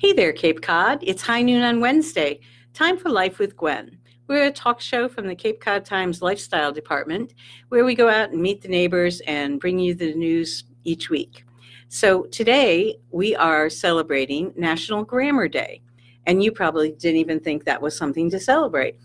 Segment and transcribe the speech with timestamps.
[0.00, 1.00] Hey there, Cape Cod.
[1.02, 2.38] It's high noon on Wednesday.
[2.72, 3.98] Time for Life with Gwenn.
[4.28, 7.34] We're a talk show from the Cape Cod Times Lifestyle Department
[7.70, 11.44] where we go out and meet the neighbors and bring you the news each week.
[11.88, 15.82] So today we are celebrating National Grammar Day,
[16.26, 19.00] and you probably didn't even think that was something to celebrate.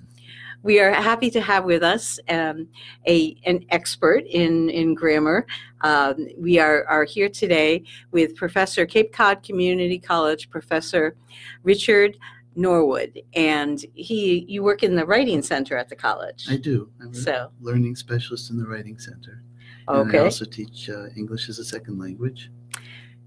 [0.64, 2.68] We are happy to have with us um,
[3.06, 5.46] a an expert in in grammar.
[5.82, 11.18] Um, we are are here today with Professor Cape Cod Community College Professor
[11.64, 12.18] Richard
[12.56, 16.46] Norwood, and he you work in the writing center at the college.
[16.50, 16.90] I do.
[17.02, 19.44] I'm a So learning specialist in the writing center.
[19.90, 20.20] And I okay.
[20.20, 22.50] also teach uh, English as a second language.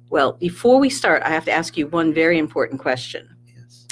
[0.08, 3.36] Well, before we start, I have to ask you one very important question.
[3.46, 3.86] Yes.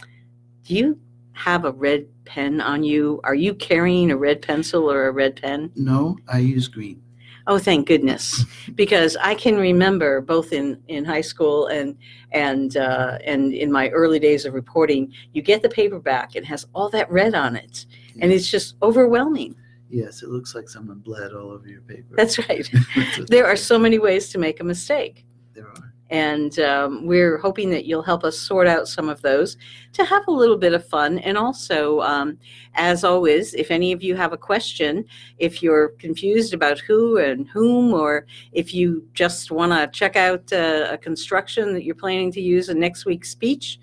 [0.62, 0.98] Do you
[1.34, 3.20] have a red pen on you?
[3.24, 5.70] Are you carrying a red pencil or a red pen?
[5.76, 7.02] No, I use green.
[7.46, 8.44] Oh, thank goodness,
[8.74, 11.96] because I can remember both in, in high school and
[12.32, 16.66] and uh, and in my early days of reporting, you get the paperback, it has
[16.74, 17.86] all that red on it,
[18.20, 19.54] and it's just overwhelming.
[19.90, 22.16] Yes, it looks like someone bled all over your paper.
[22.16, 22.68] That's right.
[22.96, 25.24] That's There are so many ways to make a mistake.
[25.52, 25.93] There are.
[26.14, 29.56] And um, we're hoping that you'll help us sort out some of those
[29.94, 31.18] to have a little bit of fun.
[31.18, 31.78] And also,
[32.12, 32.38] um,
[32.74, 35.04] as always, if any of you have a question,
[35.38, 40.52] if you're confused about who and whom, or if you just want to check out
[40.52, 43.80] uh, a construction that you're planning to use in next week's speech,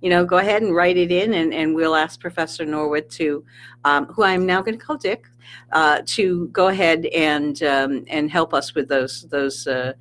[0.00, 3.44] you know, go ahead and write it in, and, and we'll ask Professor Norwood to,
[3.84, 5.26] um, who I'm now going to call Dick,
[5.72, 9.92] uh, to go ahead and um, and help us with those those uh,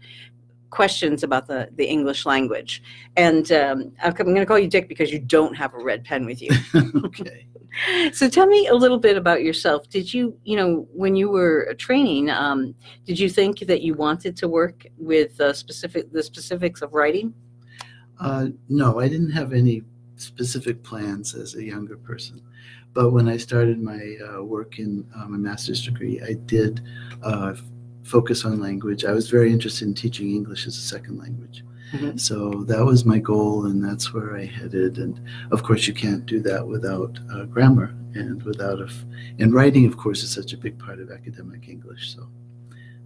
[0.69, 2.83] questions about the, the English language.
[3.15, 6.25] And um, I'm going to call you Dick because you don't have a red pen
[6.25, 6.51] with you.
[7.05, 7.47] okay.
[8.11, 9.89] so tell me a little bit about yourself.
[9.89, 14.35] Did you, you know, when you were training, um, did you think that you wanted
[14.37, 17.33] to work with uh, specific the specifics of writing?
[18.19, 19.83] Uh, no, I didn't have any
[20.15, 22.41] specific plans as a younger person.
[22.93, 26.81] But when I started my uh, work in uh, my master's degree, I did
[27.23, 27.53] uh,
[28.05, 29.03] focus on language.
[29.03, 31.63] I was very interested in teaching English as a second language.
[31.91, 32.19] Mhm.
[32.19, 34.97] So that was my goal, and that's where I headed.
[34.97, 35.19] And
[35.51, 38.85] of course, you can't do that without uh, grammar and without a.
[38.85, 39.05] F-
[39.39, 42.15] and writing, of course, is such a big part of academic English.
[42.15, 42.27] So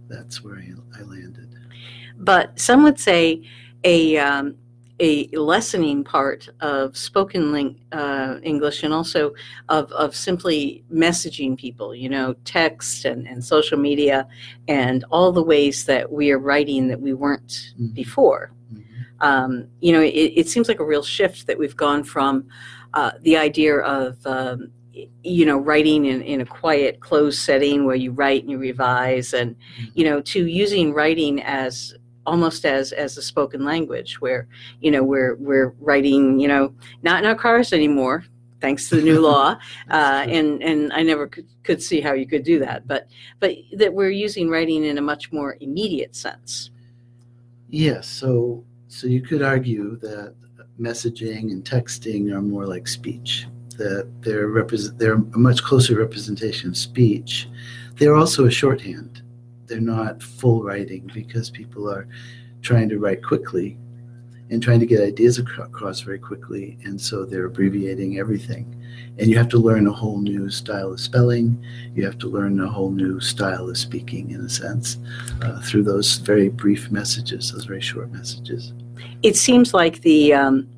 [0.08, 1.48] that's where I, I landed.
[2.18, 3.42] But some would say
[3.84, 4.56] a um,
[5.00, 9.32] a lessening part of spoken ling- uh, English and also
[9.70, 14.28] of, of simply messaging people, you know, text and, and social media
[14.68, 17.94] and all the ways that we are writing that we weren't Mhm.
[17.94, 18.52] before.
[18.72, 18.82] Mhm.
[19.20, 22.46] Um, you know, it, it seems like a real shift that we've gone from
[22.92, 24.70] uh, the idea of, um,
[25.22, 29.32] you know, writing in, in a quiet, closed setting where you write and you revise
[29.32, 29.56] and,
[29.94, 31.94] you know, to using writing as
[32.26, 34.46] almost as as a spoken language where
[34.80, 36.72] you know we're we're writing you know
[37.02, 38.24] not in our cars anymore
[38.60, 39.56] thanks to the new law
[39.90, 43.08] uh, and and I never could, could see how you could do that but
[43.38, 46.70] but that we're using writing in a much more immediate sense
[47.70, 50.34] Yes, so so you could argue that
[50.80, 53.46] messaging and texting are more like speech.
[53.78, 57.48] That they're represent they're a much closer representation of speech.
[57.94, 59.19] They're also a shorthand.
[59.70, 62.08] They're not full writing because people are
[62.60, 63.78] trying to write quickly
[64.50, 68.76] and trying to get ideas across very quickly, and so they're abbreviating everything.
[69.18, 71.64] And you have to learn a whole new style of spelling.
[71.94, 74.98] You have to learn a whole new style of speaking, in a sense
[75.42, 78.72] uh, through those very brief messages, those very short messages.
[79.22, 80.68] it seems like the um,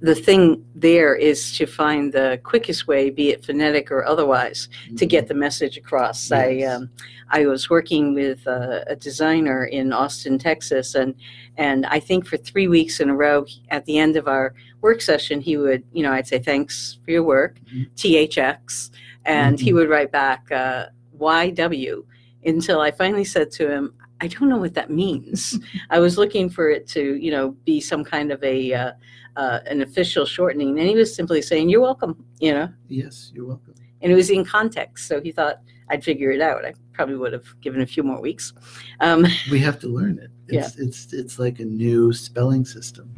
[0.00, 5.06] the thing there is to find the quickest way, be it phonetic or otherwise, to
[5.06, 6.32] get the message across.
[6.32, 6.90] I um,
[7.30, 11.14] I was working with a, a designer in Austin, Texas, and
[11.56, 15.02] and I think for three weeks in a row, at the end of our work
[15.02, 17.90] session, he would, you know, I'd say thanks for your work, Mhm.
[17.96, 18.90] THX,
[19.26, 19.74] and he Mhm.
[19.74, 20.86] would write back uh,
[21.18, 22.04] YW
[22.46, 25.58] until I finally said to him, I don't know what that means.
[25.90, 28.92] I was looking for it to, you know, be some kind of a uh,
[29.36, 33.46] uh, an official shortening, and he was simply saying, "You're welcome," you know, Yes, you're
[33.46, 33.74] welcome.
[34.02, 35.06] and it was in context.
[35.08, 35.60] So he thought
[35.90, 36.64] I'd figure it out.
[36.64, 38.52] I probably would have given a few more weeks.
[39.00, 40.30] Um, We have to learn it.
[40.48, 43.14] It's, it's, it's like a new spelling system.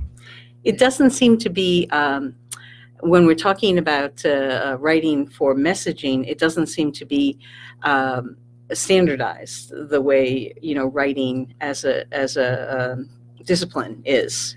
[0.65, 2.35] it doesn't seem to be um,
[3.01, 6.27] when we're talking about uh, uh, writing for messaging.
[6.29, 7.39] It doesn't seem to be
[7.83, 8.37] um,
[8.73, 12.49] standardized the way you know writing as a as a
[12.93, 13.09] um,
[13.45, 14.57] discipline is.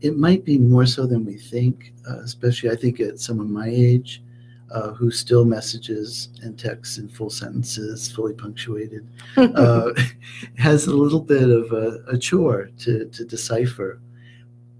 [0.00, 3.68] It might be more so than we think, uh, especially I think at someone my
[3.68, 4.22] age
[4.70, 9.92] uh, who still messages and texts in full sentences, fully punctuated, uh,
[10.58, 14.00] has a little bit of a, a chore to, to decipher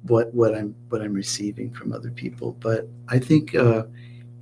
[0.02, 2.52] what what I'm what I'm receiving from other people.
[2.60, 3.84] But I think uh,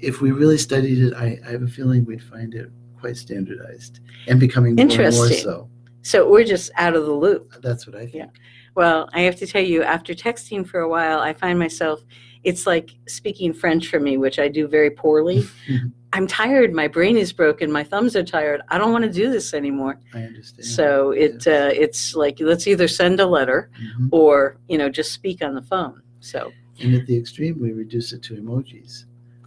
[0.01, 4.01] if we really studied it, I, I have a feeling we'd find it quite standardized
[4.27, 5.69] and becoming more and more so.
[6.03, 7.55] So we're just out of the loop.
[7.63, 8.15] That's what I think.
[8.15, 8.27] Yeah.
[8.75, 12.05] Well, I have to tell you, after texting for a while, I find myself,
[12.43, 15.45] it's like speaking French for me, which I do very poorly.
[16.13, 16.73] I'm tired.
[16.73, 17.73] My brain is broken.
[17.73, 18.61] My thumbs are tired.
[18.69, 19.99] I don't want to do this anymore.
[20.13, 20.65] I understand.
[20.65, 24.09] So it uh, it's like let's either send a letter Mhm.
[24.13, 26.03] or you know just speak on the phone.
[26.21, 29.07] So And at the extreme, we reduce it to emojis,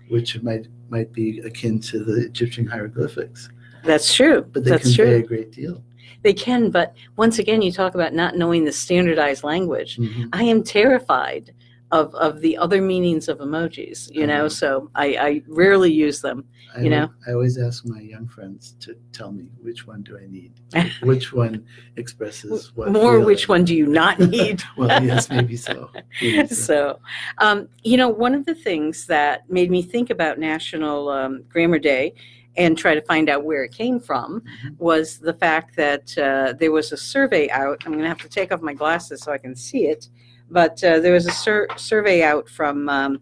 [0.10, 3.48] which might might be akin to the Egyptian hieroglyphics,
[3.86, 4.42] that's true.
[4.52, 5.24] but they that's convey true.
[5.24, 5.82] a great deal.
[6.24, 9.98] They can, but once again, you talk about not knowing the standardized language.
[9.98, 10.30] Mhm.
[10.34, 11.54] I am terrified
[11.92, 14.14] of of the other meanings of emojis.
[14.14, 14.50] You know, Uh-huh.
[14.50, 16.44] so I, I rarely use them.
[16.76, 17.10] I You know?
[17.26, 20.52] I always ask my young friends to tell me which one do I need,
[21.02, 21.64] which one
[21.96, 22.92] expresses what.
[22.92, 23.26] More, feeling.
[23.26, 24.64] which one do you not need?
[24.76, 25.90] well, yes, maybe so.
[26.22, 26.56] Maybe so.
[26.56, 27.00] so,
[27.38, 31.80] um, you know, one of the things that made me think about National um, Grammar
[31.80, 32.14] Day
[32.58, 34.78] and try to find out where it came from Mhm.
[34.80, 37.84] was the fact that uh, there was a survey out.
[37.86, 40.10] I'm going to have to take off my glasses so I can see it.
[40.50, 43.22] But uh, there was a sur- survey out from um,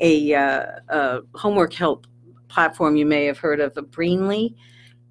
[0.00, 2.06] a, uh, a homework help
[2.48, 4.54] platform you may have heard of, a Brainly.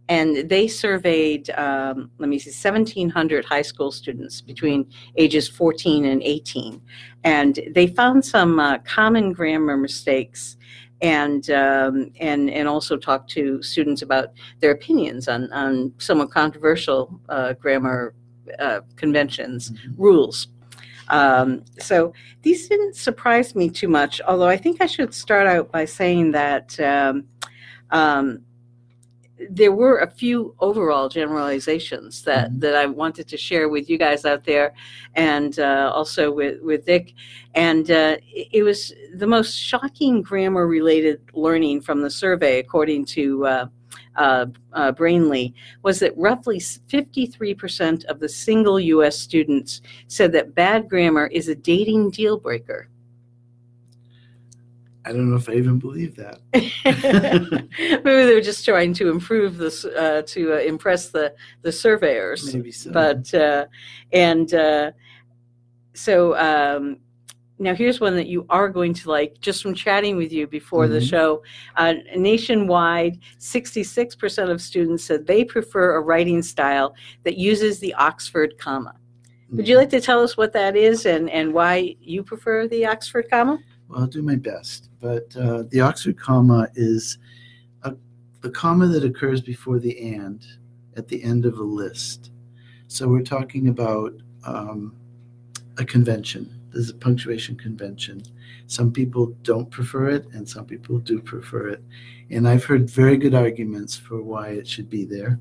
[0.09, 6.23] And they surveyed, um, let me see, 1,700 high school students between ages 14 and
[6.23, 6.81] 18.
[7.25, 10.55] And they found some uh, common grammar mistakes
[11.01, 14.29] and, um, and, and also talk to students about
[14.59, 18.13] their opinions on, on somewhat controversial uh, grammar
[18.59, 19.93] uh, conventions, Mhm.
[19.97, 20.47] rules.
[21.09, 25.71] Um, so these didn't surprise me too much, although I think I should start out
[25.71, 27.25] by saying that um,
[27.91, 28.39] um,
[29.49, 32.59] there were a few overall generalizations that, Mhm.
[32.61, 34.73] that I wanted to share with you guys out there
[35.15, 37.13] and uh, also with, with Dick.
[37.53, 43.05] And uh, it, it was the most shocking grammar related learning from the survey, according
[43.05, 43.65] to uh,
[44.15, 45.53] uh, uh, Brainly,
[45.83, 51.55] was that roughly 53% of the single US students said that bad grammar is a
[51.55, 52.89] dating deal breaker.
[55.07, 56.39] I don't know if I even believe that.
[58.03, 62.53] Maybe they were just trying to improve this, uh, to uh, impress the, the surveyors.
[62.53, 62.91] Maybe so.
[62.91, 63.67] But, uh,
[64.11, 64.91] and uh,
[65.93, 66.97] so um,
[67.57, 70.89] now here's one that you are going to like just from chatting with you before
[70.89, 71.09] the Mhm.
[71.09, 71.43] show.
[71.77, 76.93] Uh, nationwide, 66% of students said they prefer a writing style
[77.23, 78.93] that uses the Oxford comma.
[79.51, 82.85] Would you like to tell us what that is and, and why you prefer the
[82.85, 83.57] Oxford comma?
[83.87, 84.89] Well, I'll do my best.
[84.99, 87.17] But uh, the Oxford comma is
[87.83, 87.93] a,
[88.41, 90.45] the comma that occurs before the and
[90.95, 92.31] at the end of a list.
[92.87, 94.13] So we're talking about
[94.45, 94.95] um,
[95.77, 96.53] a convention.
[96.71, 98.23] There's a punctuation convention.
[98.67, 101.83] Some people don't prefer it, and some people do prefer it.
[102.29, 105.39] And I've heard very good arguments for why it should be there,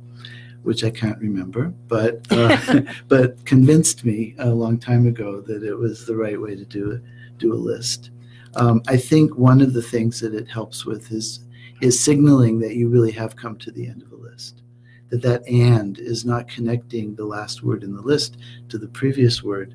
[0.62, 5.74] which I can't remember, but uh, but convinced me a long time ago that it
[5.74, 7.02] was the right way to do it,
[7.38, 8.10] do a list.
[8.54, 11.40] Um, I think one of the things that it helps with is
[11.82, 14.62] is signaling that you really have come to the end of a list.
[15.10, 18.38] That that and is not connecting the last word in the list
[18.70, 19.74] to the previous word,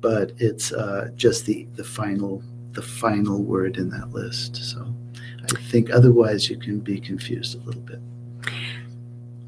[0.00, 2.42] but it's uh, just the the final
[2.72, 4.56] the final word in that list.
[4.56, 4.94] So
[5.42, 8.00] I think otherwise you can be confused a little bit.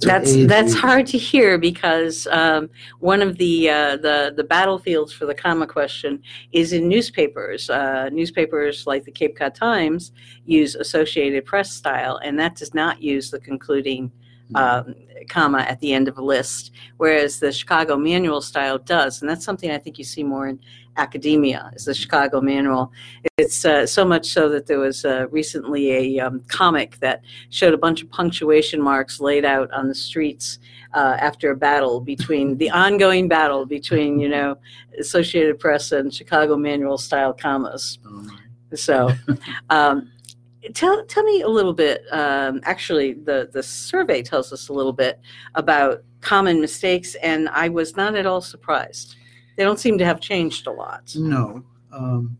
[0.04, 2.70] That's that's hard to hear because um,
[3.00, 7.70] one of the uh, the the battlefields for the comma question is in newspapers.
[7.70, 10.12] Uh, newspapers like the Cape Cod Times
[10.44, 14.12] use Associated Press style, and that does not use the concluding
[14.54, 14.94] um,
[15.28, 19.44] comma at the end of a list, whereas the Chicago Manual style does, and that's
[19.44, 20.60] something I think you see more in
[20.96, 21.70] academia.
[21.74, 22.92] Is the Chicago Manual?
[23.36, 27.74] It's uh, so much so that there was uh, recently a um, comic that showed
[27.74, 30.58] a bunch of punctuation marks laid out on the streets
[30.92, 34.56] uh, after a battle between the ongoing battle between you know
[34.98, 37.98] Associated Press and Chicago Manual style commas.
[38.06, 38.28] Oh.
[38.74, 39.12] So,
[39.70, 40.10] um,
[40.72, 42.02] tell tell me a little bit.
[42.12, 45.20] Um, actually, the the survey tells us a little bit
[45.54, 49.16] about common mistakes, and I was not at all surprised.
[49.56, 51.14] They don't seem to have changed a lot.
[51.16, 51.62] No.
[51.92, 52.36] Um,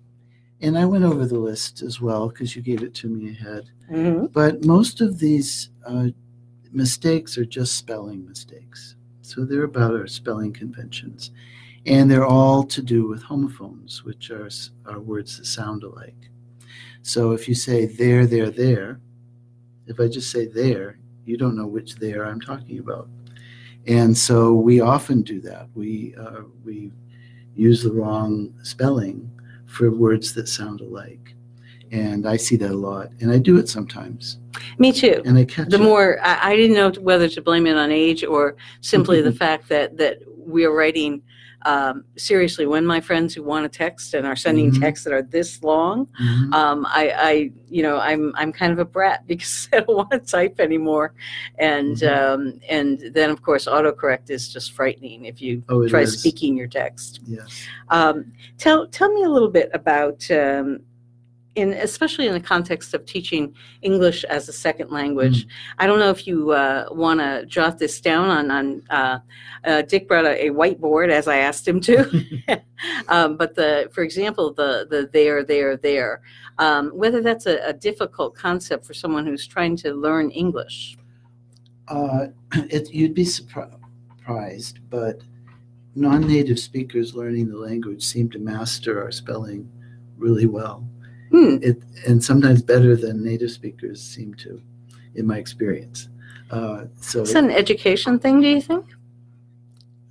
[0.61, 3.71] and I went over the list as well because you gave it to me ahead.
[3.91, 4.33] Mhm.
[4.33, 6.09] But most of these uh,
[6.73, 8.97] mistakes are just spelling mistakes.
[9.23, 11.31] So they're about our spelling conventions.
[11.87, 14.49] And they're all to do with homophones, which are,
[14.87, 16.31] are words that sound alike.
[17.05, 18.99] So if you say there, there, there,
[19.87, 23.09] if I just say there, you don't know which there I'm talking about.
[23.87, 25.69] And so we often do that.
[25.75, 26.93] We, uh, we
[27.55, 29.31] use the wrong spelling
[29.67, 31.35] for words that sound alike.
[31.93, 33.11] And I see that a lot.
[33.21, 34.39] And I do it sometimes.
[34.79, 35.21] Me too.
[35.27, 35.83] And I catch The it.
[35.83, 39.69] more I, I didn't know whether to blame it on age or simply the fact
[39.69, 41.23] that that we are writing
[41.65, 42.67] um, seriously.
[42.67, 44.81] When my friends who want to text and are sending Mhm.
[44.81, 46.53] texts that are this long, Mhm.
[46.55, 50.11] um, I, I, you know, I'm, I'm kind of a brat because I don't want
[50.11, 51.15] to type anymore,
[51.59, 52.17] and Mhm.
[52.35, 56.19] um, and then of course autocorrect is just frightening if you Oh, try is.
[56.21, 57.21] speaking your text.
[57.27, 57.67] Yes.
[57.89, 60.29] Um, tell tell me a little bit about.
[61.55, 65.47] In, especially in the context of teaching English as a second language,
[65.79, 68.83] I don't know if you uh, want to jot this down on on.
[68.91, 69.19] Uh,
[69.65, 72.61] uh, Dick brought a, a whiteboard as I asked him to,
[73.09, 76.23] um, but the for example the the there there there
[76.59, 80.97] um, whether that's a, a difficult concept for someone who's trying to learn english
[81.89, 82.27] Uh,
[82.71, 85.21] it, you'd be surprised, but
[85.95, 89.71] non-native speakers learning the language seem to master our spelling
[90.17, 90.87] really well.
[91.31, 91.57] Hmm.
[91.63, 94.61] It and sometimes better than native speakers seem to,
[95.15, 96.09] in my experience.
[96.51, 98.85] Uh, so is that an education thing do you think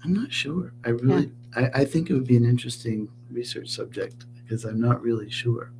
[0.03, 0.73] I'm not sure.
[0.85, 5.01] I really, I, I think it would be an interesting research subject because I'm not
[5.01, 5.71] really sure.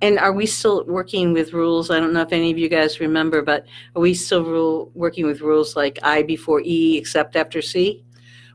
[0.00, 3.00] and are we still working with rules i don't know if any of you guys
[3.00, 7.60] remember but are we still rule, working with rules like i before e except after
[7.62, 8.04] c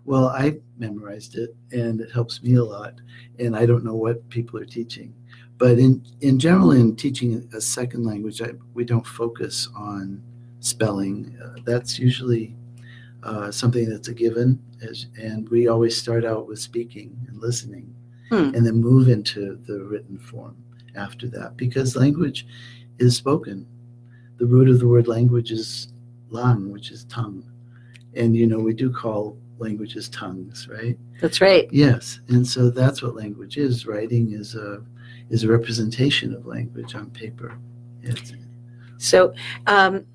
[0.06, 2.94] Well, I memorized it and it helps me a lot.
[3.38, 5.14] And I don't know what people are teaching.
[5.60, 10.24] But in, in general, in teaching a second language, I, we don't focus on
[10.62, 11.38] spelling.
[11.44, 12.56] Uh, that's usually
[13.24, 14.58] uh, something that's a given.
[14.82, 17.94] As, and we always start out with speaking and listening
[18.30, 18.54] Hmm.
[18.56, 20.56] and then move into the written form
[20.96, 22.46] after that because language
[23.00, 23.66] is spoken.
[24.38, 25.88] The root of the word language is
[26.30, 27.44] lang, which is tongue.
[28.14, 30.98] And, you know, we do call languages tongues, right?
[31.20, 33.88] that's right Yes, and so that's what language is.
[33.88, 34.84] Writing is a
[35.30, 37.58] is a representation of language on paper.
[38.02, 38.34] It's,
[38.98, 39.34] So
[39.68, 40.06] um,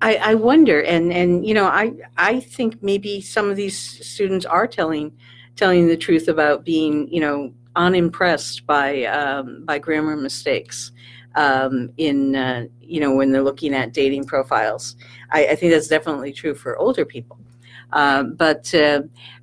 [0.00, 4.46] I, I wonder, and and you know, I I think maybe some of these students
[4.46, 5.12] are telling
[5.56, 10.92] telling the truth about being you know unimpressed by um, by grammar mistakes
[11.34, 14.96] um, in uh, you know when they're looking at dating profiles.
[15.30, 17.38] I, I think that's definitely true for older people,
[17.92, 19.02] um, but uh,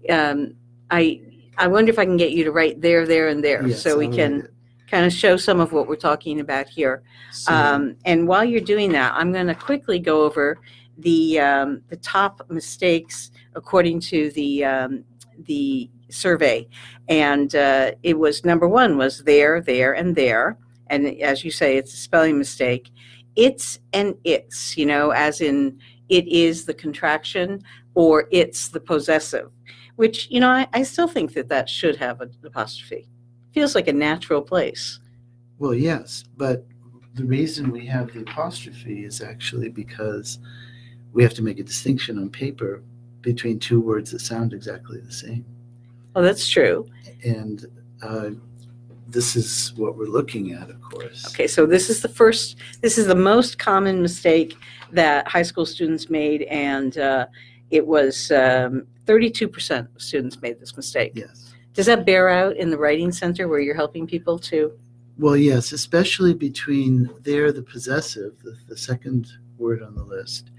[0.10, 0.56] um,
[0.90, 1.22] I.
[1.60, 3.98] I wonder if I can get you to write there, there, and there, yes, so
[3.98, 4.48] we can.
[4.90, 7.04] Kind of show some of what we're talking about here.
[7.32, 10.60] So, Um, and while you're doing that, I'm going to quickly go over
[10.98, 15.04] the um, the top mistakes according to the um,
[15.44, 16.68] the survey,
[17.10, 21.78] and uh, it was number one was there, there, and there, and as you say,
[21.78, 22.90] it's a spelling mistake.
[23.36, 25.80] It's and it's, you know, as in
[26.10, 27.62] it is the contraction
[27.94, 29.52] or it's the possessive,
[29.96, 33.08] which you know I, I still think that that should have an apostrophe.
[33.58, 35.00] Feels like a natural place.
[35.58, 36.64] well, yes, but
[37.16, 40.38] the reason we have the apostrophe is actually because
[41.12, 42.84] we have to make a distinction on paper
[43.22, 45.44] between two words that sound exactly the same,
[46.16, 46.86] Oh, that's true.
[47.24, 47.66] and
[48.04, 48.30] uh,
[49.08, 51.26] this is what we're looking at, of course.
[51.30, 54.56] Okay, so this is the first, this is the most common mistake
[54.92, 57.26] that high school students made, and uh,
[57.72, 61.14] it was um, 32% of students made this mistake.
[61.16, 61.56] Yes.
[61.78, 64.72] Does that bear out in the writing center where you're helping people to?
[65.20, 69.28] Well, yes, especially between there, the possessive, the, the second
[69.60, 70.50] word on the list,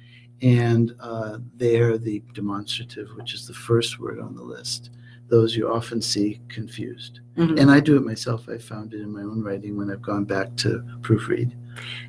[0.43, 4.91] and uh, there, the demonstrative, which is the first word on the list.
[5.27, 7.19] Those you often see confused.
[7.37, 7.59] Mhm.
[7.61, 8.49] And I do it myself.
[8.49, 11.53] I found it in my own writing when I've gone back to proofread.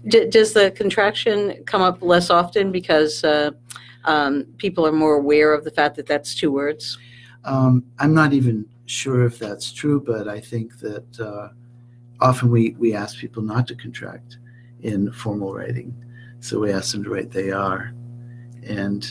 [0.08, 3.50] D- does the contraction come up less often because uh,
[4.06, 7.00] um, people are more aware of the fact that that's two words?
[7.44, 11.50] Um, I'm not even sure if that's true, but I think that uh,
[12.19, 14.38] often we, we ask people not to contract
[14.81, 15.93] in formal writing.
[16.39, 17.93] So we ask them to write they are.
[18.63, 19.05] And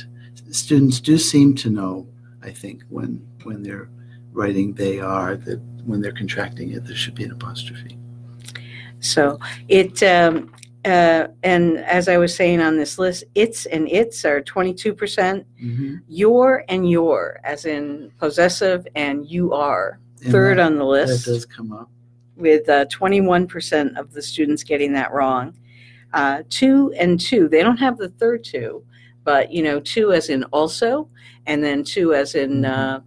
[0.50, 2.08] students do seem to know,
[2.42, 3.88] I think, when, when they're
[4.32, 7.97] writing they are, that when they're contracting it, there should be an apostrophe.
[9.00, 10.52] So it, um,
[10.88, 15.45] uh, and as I was saying on this list, it's and its are 22%.
[15.62, 16.00] Mhm.
[16.09, 21.26] your and your, as in possessive and you are, And third that, on the list.
[21.26, 21.88] that does come up.
[22.37, 25.52] with uh, 21% of the students getting that wrong.
[26.14, 28.83] Uh, two and two, they don't have the third two,
[29.25, 31.09] but you know, two as in also,
[31.47, 33.00] and then two as in, uh,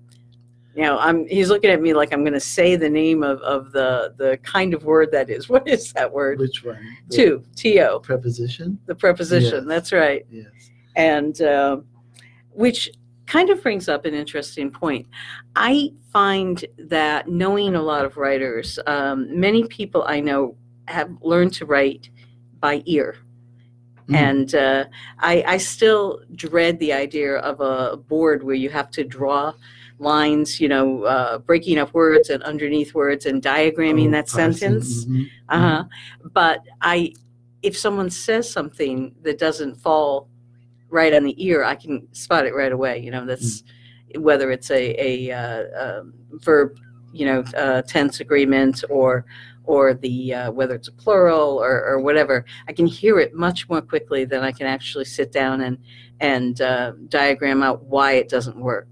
[0.75, 1.27] you know, I'm.
[1.27, 4.37] He's looking at me like I'm going to say the name of, of the the
[4.43, 5.49] kind of word that is.
[5.49, 6.39] What is that word?
[6.39, 6.79] Which one?
[7.09, 8.79] The Two, to, Preposition?
[8.85, 9.59] the preposition.
[9.59, 9.67] Yes.
[9.67, 10.25] That's right.
[10.29, 10.45] Yes.
[10.95, 11.85] and um
[12.53, 12.89] which
[13.27, 15.07] kind of brings up an interesting point.
[15.55, 20.57] I find that knowing a lot of writers, um, many people I know
[20.89, 22.09] have learned to write
[22.59, 23.15] by ear.
[24.09, 24.15] Mm.
[24.15, 24.85] And uh,
[25.19, 29.53] I, I still dread the idea of a board where you have to draw
[30.01, 34.53] lines, you know, uh, breaking up words and underneath words and diagramming Oh, that parsing,
[34.57, 35.05] sentence.
[35.05, 35.25] mhm.
[35.49, 35.83] Uh-huh.
[36.33, 37.13] But I,
[37.61, 40.27] if someone says something that doesn't fall
[40.89, 42.99] right on the ear, I can spot it right away.
[42.99, 43.63] You know, that's
[44.17, 46.77] whether it's a a uh, um, verb,
[47.13, 49.25] you know, uh, tense agreement or
[49.65, 52.43] or the uh, whether it's a plural or, or whatever.
[52.67, 55.77] I can hear it much more quickly than I can actually sit down and
[56.19, 58.87] and uh, diagram out why it doesn't work.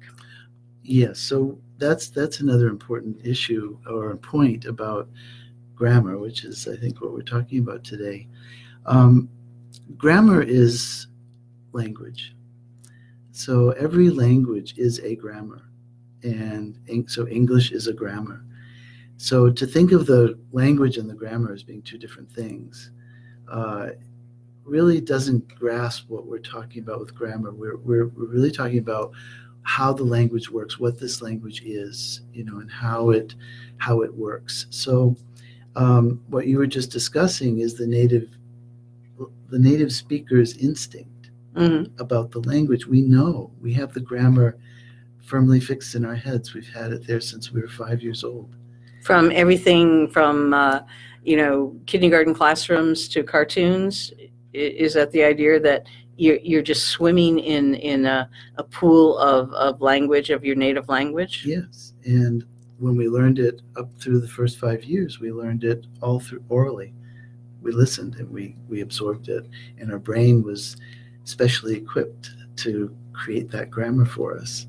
[0.89, 5.07] Yes, so that's that's another important issue or point about
[5.75, 8.27] grammar, which is I think what we're talking about today.
[8.87, 9.29] Um,
[9.97, 11.05] grammar is
[11.73, 12.35] language,
[13.31, 15.61] so every language is a grammar,
[16.23, 18.43] and so English is a grammar.
[19.17, 22.89] So to think of the language and the grammar as being two different things.
[23.47, 23.89] Uh,
[24.65, 27.51] really doesn't grasp what we're talking about with grammar.
[27.51, 29.11] We're, we're, we're really talking about
[29.63, 33.35] how the language works, what this language is, you know, and how it
[33.77, 34.65] how it works.
[34.69, 35.15] So,
[35.75, 38.29] um, what you were just discussing is the native
[39.49, 41.89] the native speaker's instinct Mhm.
[41.99, 42.85] about the language.
[42.85, 44.57] We know we have the grammar
[45.19, 46.53] firmly fixed in our heads.
[46.53, 48.49] We've had it there since we were five years old.
[49.03, 50.81] From everything from uh,
[51.23, 54.13] you know kindergarten classrooms to cartoons,
[54.53, 55.85] is that the idea that
[56.19, 60.87] you're, you're just swimming in in a, a pool of, of language of your native
[60.89, 61.43] language?
[61.45, 62.43] Yes, and
[62.77, 66.43] when we learned it up through the first five years, we learned it all through
[66.49, 66.93] orally.
[67.61, 69.45] We listened and we we absorbed it,
[69.79, 70.77] and our brain was
[71.23, 74.67] specially equipped to create that grammar for us.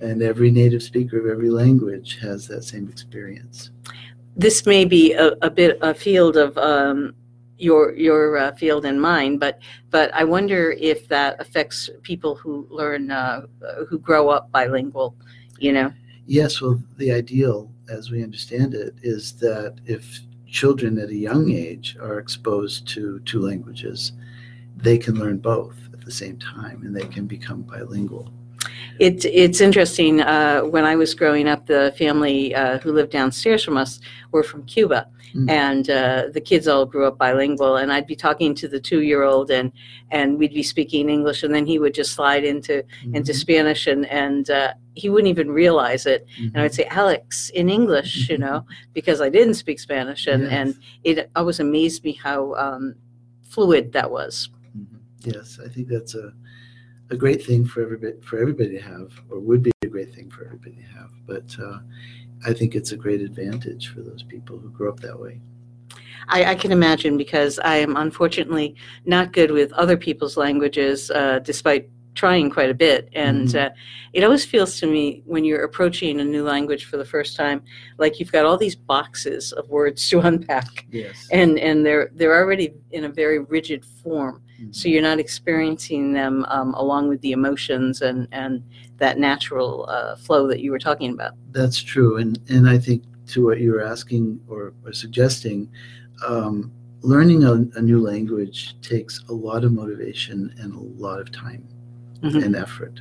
[0.00, 3.70] And every native speaker of every language has that same experience.
[4.36, 7.14] this may be a, a bit a field of um,
[7.60, 9.58] your your uh, field and mine, but
[9.90, 13.42] but I wonder if that affects people who learn uh,
[13.88, 15.14] who grow up bilingual.
[15.58, 15.92] You know,
[16.30, 21.50] Yes, well, the ideal, as we understand it, is that if children at a young
[21.50, 24.12] age are exposed to two languages,
[24.76, 28.32] they can learn both at the same time and they can become bilingual.
[29.00, 30.20] It's it's interesting.
[30.20, 33.98] Uh, when I was growing up, the family uh, who lived downstairs from us
[34.30, 35.48] were from Cuba, Mm.
[35.48, 37.76] and uh, the kids all grew up bilingual.
[37.76, 39.70] And I'd be talking to the two-year-old, and
[40.10, 42.82] and we'd be speaking English, and then he would just slide into
[43.14, 46.26] into Mhm, Spanish, and and uh, he wouldn't even realize it.
[46.38, 46.50] mhm.
[46.52, 50.52] And I'd say Alex in English, you know, because I didn't speak Spanish, and Yes.
[50.52, 50.68] and
[51.04, 52.94] it always amazed me how um,
[53.54, 54.50] fluid that was.
[54.76, 54.98] Mhm.
[55.32, 56.32] Yes, I think that's a
[57.10, 60.30] a great thing for everybody for everybody to have, or would be a great thing
[60.30, 61.10] for everybody to have.
[61.26, 61.78] But uh,
[62.46, 65.40] I think it's a great advantage for those people who grow up that way.
[66.28, 71.40] I, I can imagine because I am unfortunately not good with other people's languages, uh,
[71.40, 73.08] despite trying quite a bit.
[73.14, 73.66] And Mhm.
[73.66, 73.70] uh,
[74.12, 77.62] it always feels to me when you're approaching a new language for the first time,
[77.98, 81.28] like you've got all these boxes of words to unpack, Yes.
[81.32, 84.42] and and they're they're already in a very rigid form.
[84.70, 88.62] So you're not experiencing them um, along with the emotions and and
[88.98, 91.32] that natural uh, flow that you were talking about.
[91.52, 95.70] That's true, and and I think to what you were asking or, or suggesting,
[96.26, 96.70] um,
[97.02, 101.66] learning a, a new language takes a lot of motivation and a lot of time
[102.22, 102.44] Mhm.
[102.44, 103.00] and effort.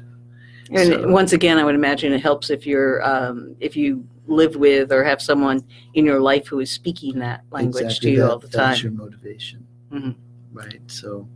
[0.71, 4.55] And So- once again, I would imagine it helps if you're um, if you live
[4.55, 5.63] with or have someone
[5.95, 8.69] in your life who is speaking that language Exactly to you that- all the time
[8.69, 10.15] That's your motivation, Mhm.
[10.53, 10.79] right?
[10.87, 11.27] So,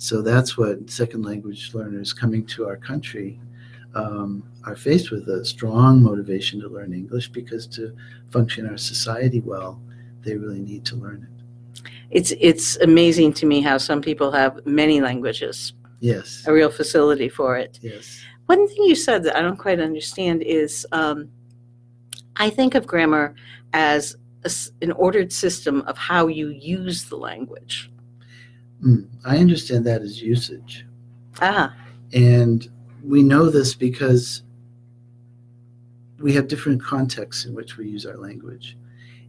[0.00, 3.38] so that's what second language learners coming to our country
[3.94, 7.94] um, are faced with a strong motivation to learn English because to
[8.30, 9.78] function our society well,
[10.22, 11.82] they really need to learn it.
[12.10, 17.28] It's it's amazing to me how some people have many languages, Yes, a real facility
[17.28, 17.78] for it.
[17.82, 18.22] yes.
[18.46, 21.28] One thing you said that I don't quite understand is um,
[22.36, 23.34] I think of grammar
[23.74, 27.90] as a an ordered system of how you use the language.
[28.84, 30.86] Mm, I understand that as usage.
[31.40, 31.74] Ah,
[32.12, 32.68] And
[33.02, 34.42] we know this because
[36.18, 38.76] we have different contexts in which we use our language.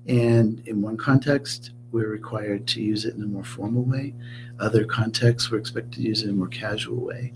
[0.08, 4.14] And in one context, we're required to use it in a more formal way.
[4.60, 7.34] Other contexts, we're expected to use it in a more casual way.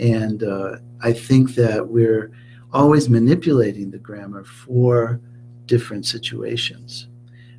[0.00, 2.32] And uh, I think that we're
[2.72, 5.20] always manipulating the grammar for
[5.66, 7.08] different situations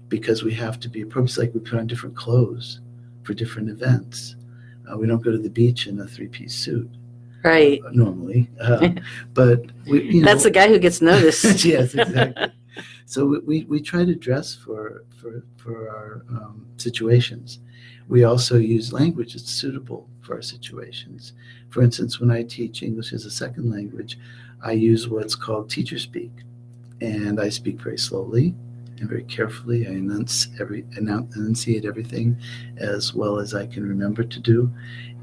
[0.08, 1.30] because we have to be appropriate.
[1.30, 2.82] It's like we put on different clothes
[3.24, 4.36] for different events.
[4.92, 6.90] Uh, we don't go to the beach in a three piece suit.
[7.44, 7.82] Right.
[7.92, 8.50] normally.
[8.60, 8.90] Uh,
[9.34, 11.66] but we, you know, That's the guy who gets noticed.
[11.66, 12.48] yes, exactly.
[13.06, 17.60] So we- we, we try to dress for for for our um, situations.
[18.08, 21.34] We also use language that's suitable for our situations.
[21.70, 24.18] For instance, when I teach English as a second language,
[24.64, 26.32] I use what's called teacher speak,
[27.02, 28.56] and I speak very slowly
[29.04, 29.86] and very carefully.
[29.86, 32.38] I enunci- every enun- enunciate everything
[32.78, 34.72] as well as I can remember to do,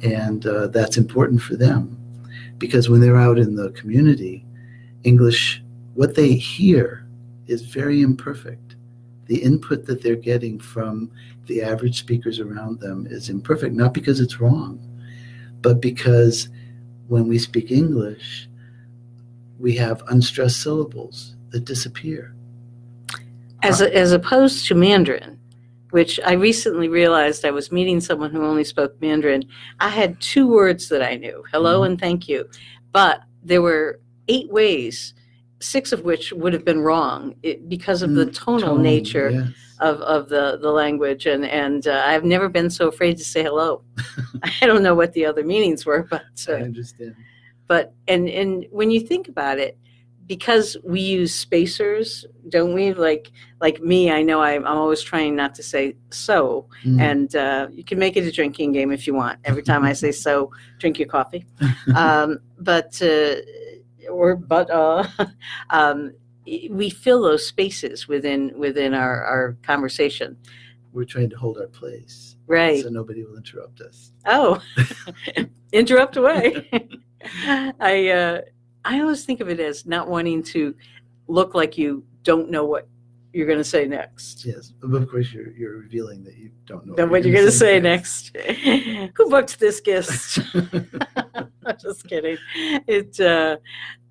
[0.03, 1.97] and uh, that's important for them
[2.59, 4.45] because when they're out in the community,
[5.05, 5.62] English,
[5.95, 7.07] what they hear
[7.47, 8.77] is very imperfect.
[9.27, 11.11] The input that they're getting from
[11.47, 14.79] the average speakers around them is imperfect, not because it's wrong,
[15.62, 16.51] but because
[17.09, 18.49] when we speak English,
[19.59, 22.35] we have unstressed syllables that disappear.
[23.62, 25.38] As, as opposed to Mandarin,
[25.90, 29.44] which I recently realized I was meeting someone who only spoke Mandarin.
[29.81, 31.87] I had two words that I knew hello Mhm.
[31.87, 32.49] and thank you.
[32.92, 35.14] But there were eight ways,
[35.61, 39.31] six of which would have been wrong it, because of the Mm, tonal Tone, nature
[39.31, 39.49] yes.
[39.81, 41.27] of, of the, the language.
[41.27, 43.83] And, and uh, I've never been so afraid to say hello.
[44.61, 46.23] I don't know what the other meanings were, but.
[46.49, 47.14] I Uh, understand.
[47.66, 49.77] but and and when you think about it
[50.31, 52.93] because we use spacers don't we?
[52.95, 56.69] Like like me i know i'm, I'm always trying not to say so.
[56.85, 57.01] Mm.
[57.01, 59.40] and uh, you can make it a drinking game if you want.
[59.45, 61.45] Every time i say so drink your coffee.
[61.97, 63.35] Um, but uh,
[64.09, 65.05] or but uh,
[65.71, 66.12] um,
[66.47, 70.37] we fill those spaces within within our, our conversation.
[70.93, 72.37] We're trying to hold our place.
[72.47, 72.83] Right.
[72.83, 74.12] So nobody will interrupt us.
[74.27, 74.62] Oh,
[75.73, 76.69] interrupt away.
[77.81, 78.40] I uh,
[78.85, 80.75] I always think of it as not wanting to
[81.29, 82.88] look like you don't know what
[83.33, 84.45] you're going to say next.
[84.45, 87.47] Yes, but of course you're you're revealing that you don't know Then what you're going
[87.47, 88.37] to say next?
[89.16, 90.40] Who booked this guest?
[90.55, 92.38] I'm just kidding.
[92.87, 93.57] It uh,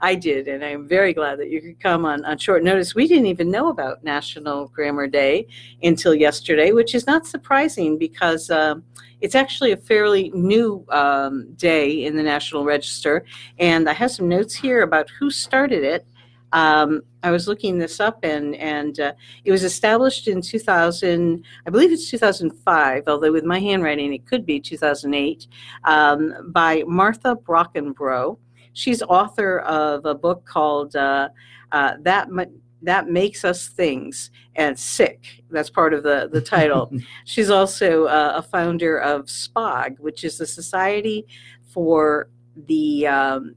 [0.02, 2.96] I did, and I'm very glad that you could come on on short notice.
[2.96, 5.48] We didn't even know about National Grammar Day
[5.84, 8.84] until yesterday, which is not surprising because um,
[9.22, 13.26] it's actually a fairly new um, day in the National Register.
[13.58, 16.08] And I have some notes here about who started it.
[16.52, 21.44] Um, I was looking this up, and and uh, it was established in 2000.
[21.66, 25.48] I believe it's 2005, although with my handwriting it could be 2008,
[25.84, 28.38] um, by Martha Brockenbrough.
[28.74, 31.30] She's author of a book called uh,
[31.72, 32.46] uh, "That Ma-
[32.82, 36.92] That Makes Us Things" and "Sick." That's part of the the title.
[37.26, 41.26] She's also uh, a founder of SPOG, which is the Society
[41.74, 42.30] for
[42.68, 43.56] the um,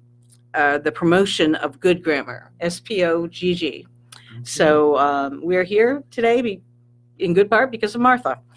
[0.54, 3.86] uh, the Promotion of Good Grammar, S P O G G.
[4.44, 6.62] So um, we're here today be,
[7.18, 8.40] in good part because of Martha.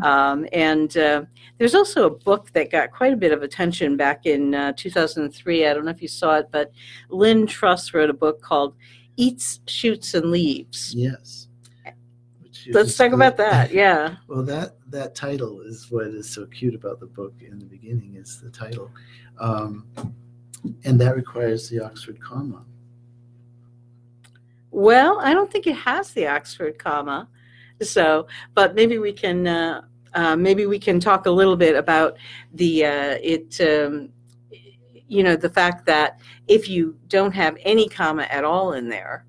[0.00, 1.24] Um, and uh,
[1.58, 5.66] there's also a book that got quite a bit of attention back in uh, 2003.
[5.66, 6.70] I don't know if you saw it, but
[7.10, 8.76] Lynn Truss wrote a book called
[9.16, 10.94] Eats, Shoots, and Leaves.
[10.94, 11.48] yes.
[12.70, 13.72] Let's talk about that.
[13.72, 14.16] Yeah.
[14.28, 17.34] Well, that that title is what is so cute about the book.
[17.40, 18.90] In the beginning, is the title,
[19.38, 19.86] um,
[20.84, 22.64] and that requires the Oxford comma.
[24.70, 27.28] Well, I don't think it has the Oxford comma.
[27.80, 29.82] So, but maybe we can uh,
[30.14, 32.16] uh, maybe we can talk a little bit about
[32.54, 33.60] the uh, it.
[33.60, 34.10] Um,
[35.10, 39.24] you know, the fact that if you don't have any comma at all in there,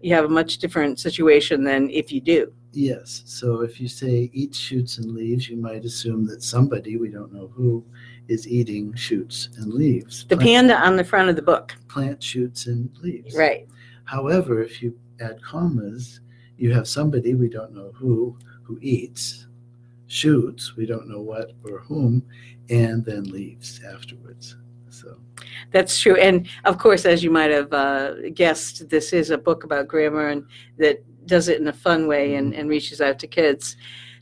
[0.00, 2.52] you have a much different situation than if you do.
[2.72, 3.22] Yes.
[3.26, 7.32] So if you say eats shoots and leaves, you might assume that somebody we don't
[7.32, 7.84] know who
[8.28, 10.26] is eating shoots and leaves.
[10.26, 13.34] The Plant, panda on the front of the book, plant shoots and leaves.
[13.34, 13.66] right?
[14.04, 16.20] However, if you add commas,
[16.56, 19.46] you have somebody we don't know who who eats,
[20.06, 22.22] shoots we don't know what or whom,
[22.68, 24.56] and then leaves afterwards.
[24.90, 25.16] So
[25.70, 26.16] That's true.
[26.16, 30.28] And of course, as you might have uh, guessed, this is a book about grammar
[30.28, 30.44] and
[30.78, 33.76] that does it in a fun way and, and reaches out to kids.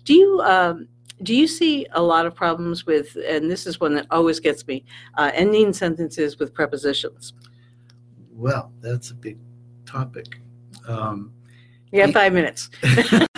[0.04, 0.88] Do you um,
[1.22, 3.16] do you see a lot of problems with?
[3.26, 4.84] And this is one that always gets me:
[5.16, 7.32] uh, ending sentences with prepositions.
[8.32, 9.38] well, that's a big
[9.86, 10.40] topic.
[10.86, 11.32] Um,
[11.92, 12.68] You have five minutes.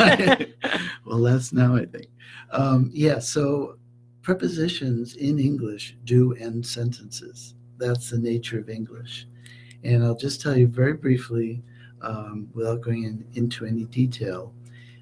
[1.05, 2.07] well, that's now, I think.
[2.51, 3.77] Um, yeah, so
[4.23, 7.55] prepositions in English do end sentences.
[7.79, 9.27] That's the nature of English.
[9.85, 11.63] And I'll just tell you very briefly,
[12.03, 14.53] um, without going in, into any detail,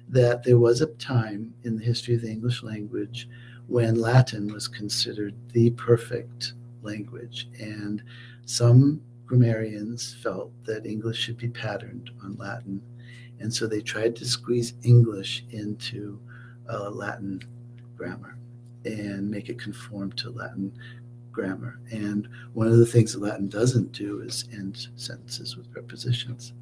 [0.09, 3.27] that there was a time in the history of the English language
[3.67, 7.49] when Latin was considered the perfect language.
[7.59, 8.01] And
[8.45, 12.81] some grammarians felt that English should be patterned on Latin.
[13.39, 16.19] And so they tried to squeeze English into
[16.69, 17.41] uh, Latin
[17.97, 18.37] grammar
[18.85, 20.71] and make it conform to Latin
[21.31, 21.79] grammar.
[21.91, 26.53] And one of the things that Latin doesn't do is end sentences with prepositions.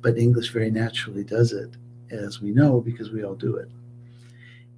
[0.00, 1.76] But English very naturally does it,
[2.10, 3.68] as we know, because we all do it.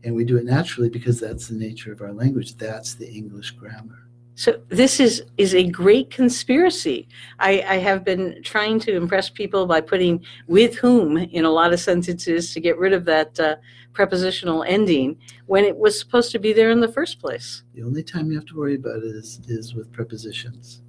[0.02, 2.56] And we do it naturally because that's the nature of our language.
[2.56, 4.06] That's the English grammar.
[4.34, 7.06] So this is is a great conspiracy.
[7.38, 11.74] I, I have been trying to impress people by putting with whom in a lot
[11.74, 13.56] of sentences to get rid of that uh,
[13.92, 17.64] prepositional ending when it was supposed to be there in the first place.
[17.74, 20.80] The only time you have to worry about it is, is with prepositions.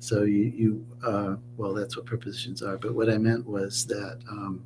[0.00, 2.76] So you, you uh, well, that's what prepositions are.
[2.76, 4.64] But what I meant was that um,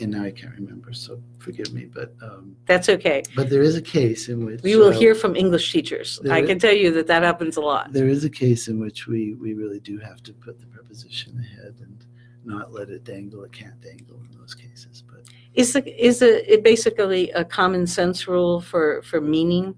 [0.00, 1.84] and now I can't remember, so forgive me.
[1.84, 3.22] But um, That's okay.
[3.36, 6.18] but there is a case in which We will uh, hear from English teachers.
[6.22, 7.92] there I can tell you that that happens a lot.
[7.92, 11.38] There is a case in which we we really do have to put the preposition
[11.38, 12.04] ahead and
[12.44, 13.44] not let it dangle.
[13.44, 15.04] It can't dangle in those cases.
[15.08, 15.22] But
[15.54, 19.74] Is the, is a, it basically a common sense rule for, for meaning?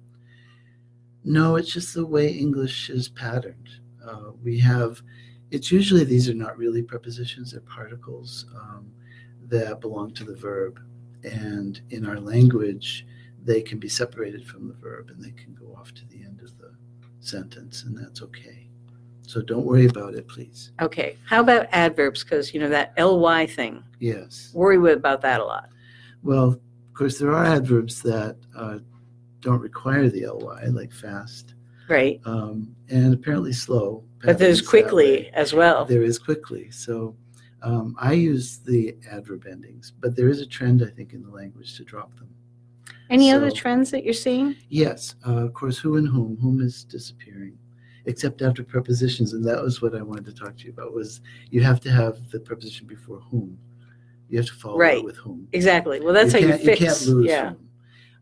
[1.24, 3.70] no, it's just the way English is patterned.
[4.06, 5.02] Uh, we have.
[5.50, 8.92] It's usually these are not really prepositions; they're particles um,
[9.48, 10.80] that belong to the verb,
[11.22, 13.06] and in our language,
[13.42, 16.40] they can be separated from the verb and they can go off to the end
[16.42, 16.72] of the
[17.20, 18.68] sentence, and that's okay.
[19.26, 20.72] So don't worry about it, please.
[20.80, 21.16] Okay.
[21.24, 22.22] How about adverbs?
[22.22, 24.50] Because, you know, that ly thing, Yes.
[24.54, 25.70] worry about that a lot.
[26.22, 26.60] Well, of
[26.94, 28.78] course, there are adverbs that uh,
[29.40, 31.54] don't require the ly, like fast,
[31.88, 32.20] Right.
[32.24, 34.04] um, and apparently slow.
[34.22, 35.84] But there's quickly as well.
[35.84, 36.70] There is quickly.
[36.70, 37.14] So
[37.64, 41.30] um, I use the adverb endings, but there is a trend, I think, in the
[41.30, 42.28] language to drop them.
[43.10, 44.54] Any other trends that you're seeing?
[44.68, 46.36] Yes, uh, of course, who and whom.
[46.40, 47.58] Whom is disappearing,
[48.04, 50.92] except after prepositions, and that was what I wanted to talk to you about.
[50.92, 53.58] Was you have to have the preposition before whom.
[54.28, 54.98] You have to follow Right.
[54.98, 55.48] it with whom.
[55.52, 56.00] Exactly.
[56.00, 56.80] Well, that's how you fix.
[56.80, 57.50] You can't lose yeah.
[57.50, 57.68] whom,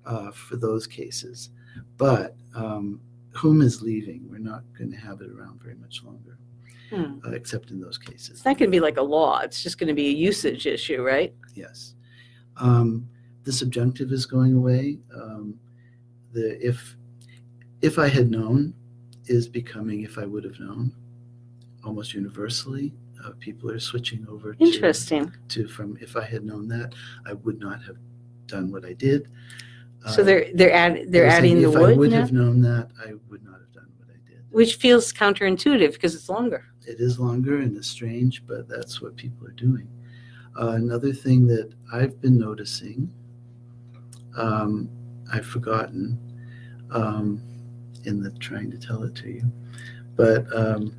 [0.05, 1.51] uh, for those cases.
[1.97, 3.01] But um,
[3.33, 4.29] whom is leaving?
[4.29, 6.39] We're not going to have it around very much longer,
[6.93, 7.19] Hmm.
[7.27, 8.31] uh, except in those cases.
[8.31, 9.39] It's not going to be like a law.
[9.41, 11.35] It's just going to be a usage issue, right?
[11.55, 11.95] Yes.
[12.59, 13.09] Um,
[13.45, 14.99] the subjunctive is going away.
[15.15, 15.59] Um,
[16.33, 16.97] the if
[17.81, 18.75] if I had known
[19.27, 20.93] is becoming if I would have known.
[21.85, 22.93] Almost universally,
[23.25, 25.33] uh, people are switching over Interesting.
[25.49, 26.95] to from if I had known that
[27.27, 27.97] I would not have
[28.47, 29.29] done what I did.
[30.11, 31.77] So they're they're add, they're saying, adding the word.
[31.77, 34.19] if I would would now, have known that I would not have done what I
[34.29, 34.42] did.
[34.53, 36.65] Which feels counterintuitive because it's longer.
[36.87, 39.89] it is longer and it's strange, but that's what people are doing.
[40.61, 43.11] Uh, another thing that I've been noticing,
[44.37, 44.89] um,
[45.33, 46.19] I've forgotten
[46.91, 47.41] um,
[48.05, 49.51] in the trying to tell it to you,
[50.17, 50.95] but um,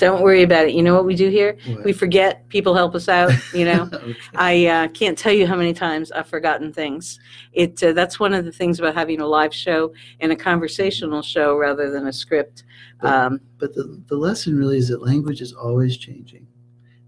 [0.00, 0.72] Don't worry about it.
[0.72, 1.58] You know what we do here?
[1.66, 1.84] what?
[1.84, 2.48] We forget.
[2.48, 3.32] People help us out.
[3.52, 3.82] You know.
[3.92, 4.16] okay.
[4.34, 7.20] I uh, can't tell you how many times I've forgotten things.
[7.52, 11.20] It uh, that's one of the things about having a live show and a conversational
[11.20, 12.64] show rather than a script.
[13.02, 16.46] Um, But the, the lesson really is that language is always changing.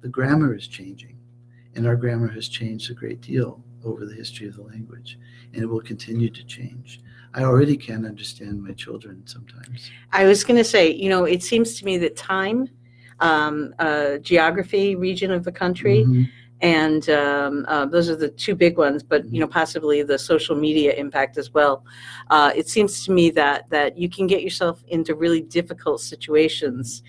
[0.02, 1.16] The grammar is changing.
[1.74, 5.18] And our grammar has changed a great deal over the history of the language.
[5.54, 7.00] And it will continue to change.
[7.34, 9.90] I already can't understand my children sometimes.
[10.12, 12.68] I was going to say, you know, it seems to me that time,
[13.22, 16.28] um, uh, geography, region of the country, Mhm.
[16.60, 19.02] and um, uh, those are the two big ones.
[19.02, 21.84] But you know, possibly the social media impact as well.
[22.30, 27.02] Uh, it seems to me that that you can get yourself into really difficult situations.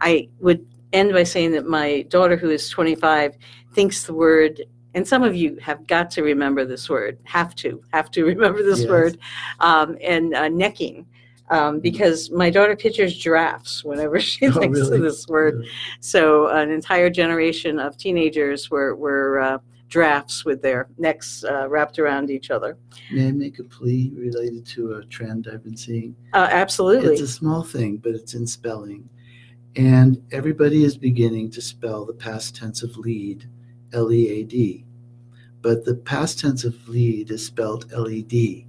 [0.00, 3.36] I would end by saying that my daughter, who is 25,
[3.74, 4.62] thinks the word.
[4.92, 7.16] And some of you have got to remember this word.
[7.22, 8.88] Have to, have to remember this Yes.
[8.88, 9.18] word.
[9.60, 11.06] Um, and uh, necking,
[11.50, 14.96] um, because my daughter pictures giraffes whenever she Oh, thinks really?
[14.96, 15.64] of this word.
[16.00, 19.58] So an entire generation of teenagers were were uh,
[19.88, 22.78] drafts with their necks uh, wrapped around each other.
[23.12, 26.14] May I make a plea related to a trend I've been seeing?
[26.32, 27.12] Uh, absolutely.
[27.12, 29.08] It's a small thing, but it's in spelling.
[29.76, 33.48] And everybody is beginning to spell the past tense of lead,
[33.92, 34.84] L E A D.
[35.62, 38.66] But the past tense of lead is spelled L E D.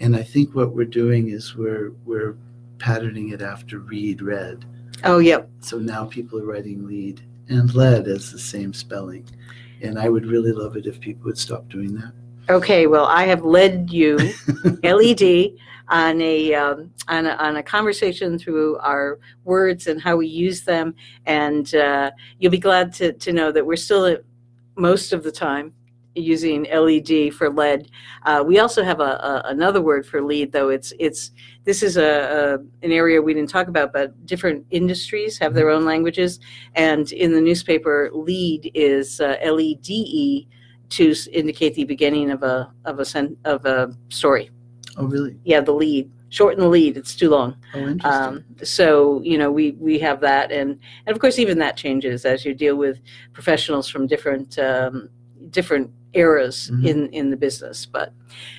[0.00, 2.36] And I think what we're doing is we're we're
[2.78, 4.64] patterning it after read, read.
[5.04, 5.48] oh, yep.
[5.60, 9.28] So now people are writing lead and lead as the same spelling.
[9.82, 12.12] And I would really love it if people would stop doing that.
[12.48, 12.86] Okay.
[12.86, 14.16] Well, I have led you
[14.82, 15.52] LED
[15.88, 20.62] on a um, on a, on a conversation through our words and how we use
[20.62, 20.94] them,
[21.26, 24.22] and uh, you'll be glad to to know that we're still at
[24.76, 25.72] most of the time
[26.14, 27.90] using LED for lead.
[28.24, 30.68] Uh, we also have a, a another word for lead, though.
[30.68, 31.32] It's it's
[31.64, 35.70] this is a, a an area we didn't talk about, but different industries have their
[35.70, 36.40] own languages,
[36.74, 40.48] and in the newspaper, lead is uh, L E D E
[40.90, 44.50] to indicate the beginning of a of a sen- of a story.
[44.96, 45.36] Oh, really?
[45.44, 46.10] Yeah, the lead.
[46.28, 46.96] shorten the lead.
[46.96, 47.56] It's too long.
[47.74, 48.04] Oh, interesting.
[48.10, 52.24] Um, so you know we we have that, and and of course even that changes
[52.24, 53.00] as you deal with
[53.32, 55.08] professionals from different um,
[55.50, 56.86] different eras Mhm.
[56.86, 57.86] in in the business.
[57.86, 58.12] But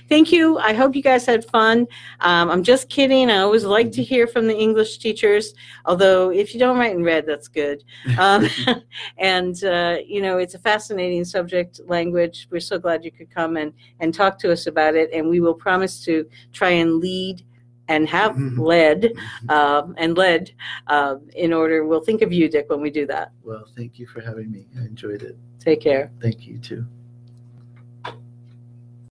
[0.10, 0.58] thank you.
[0.58, 1.88] I hope you guys had fun.
[2.20, 3.30] Um, I'm just kidding.
[3.30, 5.54] I always like to hear from the English teachers.
[5.86, 7.84] Although if you don't write in red, that's good.
[8.20, 8.48] Um,
[9.18, 12.48] and uh, you know it's a fascinating subject, language.
[12.52, 15.10] We're so glad you could come and and talk to us about it.
[15.14, 17.42] And we will promise to try and lead
[17.88, 18.58] and have Mhm.
[18.58, 19.14] led
[19.50, 20.52] um, and led
[20.88, 21.86] um, in order.
[21.86, 23.32] We'll think of you, Dick, when we do that.
[23.44, 24.66] well, thank you for having me.
[24.80, 25.38] I enjoyed it.
[25.60, 26.12] Take care.
[26.20, 26.84] Thank you too.